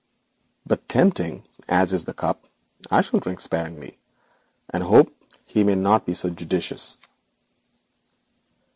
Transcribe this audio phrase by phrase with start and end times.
[0.65, 2.47] But tempting as is the cup,
[2.89, 3.99] I shall drink sparingly,
[4.71, 6.97] and hope he may not be so judicious.'